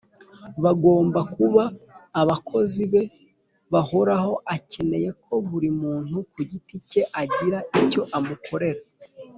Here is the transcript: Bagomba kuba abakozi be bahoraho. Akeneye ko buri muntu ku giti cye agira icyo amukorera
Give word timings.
Bagomba 0.63 1.19
kuba 1.35 1.63
abakozi 2.21 2.83
be 2.91 3.01
bahoraho. 3.73 4.31
Akeneye 4.55 5.09
ko 5.23 5.33
buri 5.49 5.69
muntu 5.81 6.17
ku 6.31 6.39
giti 6.49 6.75
cye 6.89 7.01
agira 7.21 7.59
icyo 7.81 8.01
amukorera 8.17 8.81